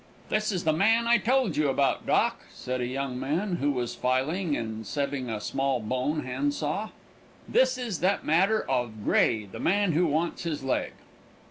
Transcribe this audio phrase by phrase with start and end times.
[0.29, 3.93] "This is the man I told you about, Doc," said a young man who was
[3.93, 6.89] filing and setting a small bone handsaw.
[7.47, 10.93] "This is that matter of Gray, the man who wants his leg."